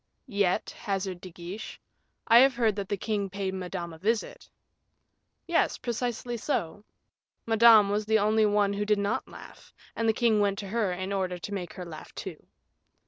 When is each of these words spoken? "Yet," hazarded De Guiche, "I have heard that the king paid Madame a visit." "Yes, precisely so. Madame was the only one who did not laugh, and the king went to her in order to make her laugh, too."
"Yet," 0.25 0.71
hazarded 0.71 1.21
De 1.21 1.29
Guiche, 1.29 1.79
"I 2.27 2.39
have 2.39 2.55
heard 2.55 2.75
that 2.77 2.89
the 2.89 2.97
king 2.97 3.29
paid 3.29 3.53
Madame 3.53 3.93
a 3.93 3.99
visit." 3.99 4.49
"Yes, 5.45 5.77
precisely 5.77 6.37
so. 6.37 6.83
Madame 7.45 7.89
was 7.91 8.07
the 8.07 8.17
only 8.17 8.47
one 8.47 8.73
who 8.73 8.83
did 8.83 8.97
not 8.97 9.27
laugh, 9.27 9.71
and 9.95 10.09
the 10.09 10.13
king 10.13 10.39
went 10.39 10.57
to 10.57 10.67
her 10.69 10.91
in 10.91 11.13
order 11.13 11.37
to 11.37 11.53
make 11.53 11.73
her 11.73 11.85
laugh, 11.85 12.15
too." 12.15 12.43